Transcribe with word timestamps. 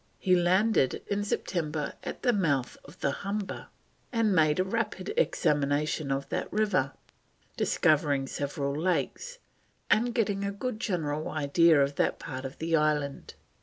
He 0.17 0.35
landed 0.35 1.03
in 1.09 1.23
September 1.23 1.93
at 2.03 2.23
the 2.23 2.33
mouth 2.33 2.75
of 2.85 3.01
the 3.01 3.11
Humber, 3.11 3.67
and 4.11 4.33
made 4.33 4.59
a 4.59 4.63
rapid 4.63 5.13
examination 5.15 6.11
of 6.11 6.27
that 6.29 6.51
river, 6.51 6.93
discovering 7.55 8.25
several 8.25 8.73
lakes, 8.75 9.37
and 9.91 10.15
getting 10.15 10.43
a 10.43 10.51
good 10.51 10.79
general 10.79 11.29
idea 11.29 11.79
of 11.79 11.97
that 11.97 12.17
part 12.17 12.45
of 12.45 12.57
the 12.57 12.75
island. 12.75 13.35